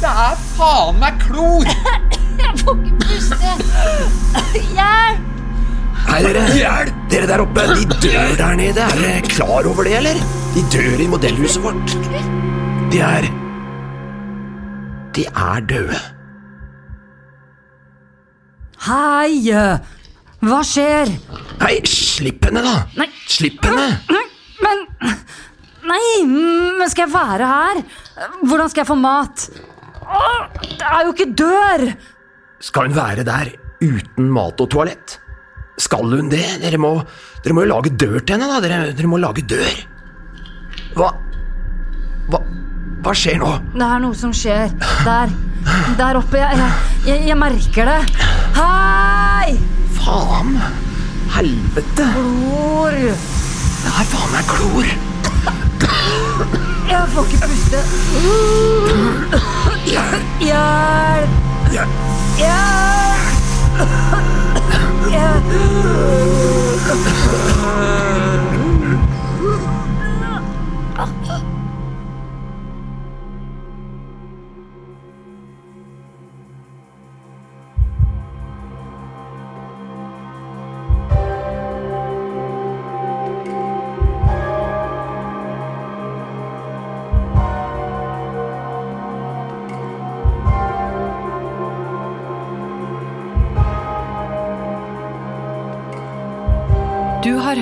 Det 0.02 0.10
er 0.26 0.42
faen 0.56 0.98
meg 1.02 1.22
klor! 1.22 1.70
Jeg 2.52 2.60
får 2.60 2.80
ikke 2.84 2.96
puste. 3.00 3.52
Hjelp! 4.76 5.28
Hei, 6.08 6.18
dere. 6.26 6.92
Dere 7.12 7.28
der 7.30 7.40
oppe, 7.44 7.62
de 7.72 7.86
dør 8.02 8.34
der 8.36 8.56
nede. 8.58 8.82
Er 8.84 8.98
dere 9.00 9.22
klar 9.28 9.68
over 9.70 9.86
det, 9.88 9.94
eller? 10.02 10.20
De 10.52 10.64
dør 10.74 11.00
i 11.00 11.06
modellhuset 11.08 11.62
vårt. 11.64 11.94
De 12.92 13.00
er 13.00 13.28
De 15.16 15.24
er 15.28 15.64
døde. 15.68 16.00
Hei! 18.82 19.52
Hva 20.42 20.60
skjer? 20.66 21.12
Hei, 21.62 21.76
slipp 21.86 22.48
henne, 22.48 22.64
da! 22.66 22.74
Nei. 22.98 23.06
Slipp 23.30 23.62
henne! 23.64 23.88
Men 24.62 24.86
Nei, 25.86 26.24
men 26.26 26.88
skal 26.90 27.06
jeg 27.06 27.12
være 27.14 27.46
her? 27.46 27.80
Hvordan 28.46 28.70
skal 28.72 28.82
jeg 28.82 28.88
få 28.88 28.96
mat? 28.98 29.46
Åh, 30.02 30.42
Det 30.62 30.88
er 30.88 31.04
jo 31.06 31.12
ikke 31.14 31.28
dør! 31.38 31.84
Skal 32.62 32.86
hun 32.86 32.94
være 32.94 33.24
der 33.26 33.50
uten 33.82 34.28
mat 34.30 34.60
og 34.62 34.70
toalett? 34.70 35.16
Skal 35.82 36.06
hun 36.14 36.28
det? 36.30 36.44
Dere 36.62 36.78
må, 36.78 36.94
dere 37.42 37.56
må 37.56 37.64
jo 37.64 37.72
lage 37.72 37.90
dør 37.98 38.20
til 38.20 38.36
henne, 38.36 38.46
da. 38.46 38.60
Dere, 38.62 38.92
dere 38.94 39.10
må 39.10 39.18
lage 39.18 39.42
dør. 39.50 39.80
Hva 40.94 41.10
Hva, 42.30 42.38
hva 43.02 43.14
skjer 43.18 43.40
nå? 43.42 43.50
Det 43.74 43.86
er 43.88 44.02
noe 44.04 44.14
som 44.14 44.34
skjer. 44.36 44.70
Der. 45.02 45.32
Der 45.98 46.18
oppe. 46.20 46.38
Jeg, 46.38 46.70
jeg, 47.08 47.24
jeg, 47.32 47.38
merker 47.38 47.90
det. 47.90 47.98
Hei! 48.54 49.56
Faen! 49.98 50.54
Helvete! 51.34 52.06
Klor! 52.14 52.94
Det 52.94 53.90
er 53.90 54.06
faen 54.12 54.36
meg 54.36 54.52
klor! 54.52 54.86
Jeg 56.92 57.10
får 57.14 57.24
ikke 57.26 57.50
puste. 57.50 57.82
Hjelp! 59.90 61.40
Ja, 61.72 61.86
Hjelp! 62.36 63.20
Du 67.92 68.51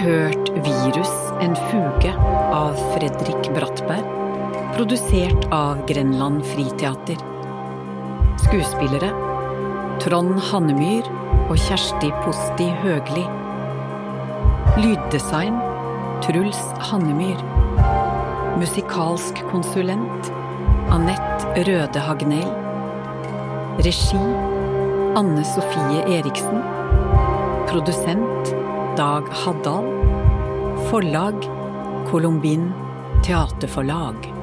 hørt 0.01 0.49
'Virus 0.65 1.13
en 1.41 1.55
fuge' 1.69 2.15
av 2.53 2.75
Fredrik 2.95 3.55
Brattberg, 3.55 4.05
produsert 4.77 5.49
av 5.53 5.87
Grenland 5.87 6.45
Friteater. 6.45 7.17
Skuespillere 8.41 9.11
Trond 10.01 10.39
Hannemyr 10.51 11.05
og 11.51 11.57
Kjersti 11.61 12.09
Posti 12.25 12.71
Høgli. 12.81 13.27
Lyddesign 14.81 15.59
Truls 16.25 16.63
Hannemyr. 16.89 17.37
Musikalsk 18.61 19.45
konsulent 19.51 20.33
Anette 20.91 21.67
Røde 21.69 22.01
Hagnell. 22.01 22.49
Regi 23.85 24.25
Anne 25.21 25.45
Sofie 25.45 26.01
Eriksen. 26.17 26.65
Produsent 27.69 28.55
Dag 29.01 29.25
Haddal. 29.33 29.85
Forlag 30.91 31.35
Colombin 32.11 32.71
Teaterforlag. 33.25 34.39